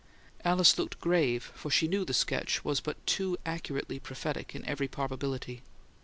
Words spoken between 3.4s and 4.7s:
accurately prophetic in